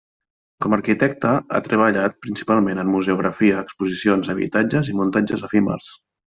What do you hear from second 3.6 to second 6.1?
exposicions, habitatges i muntatges efímers.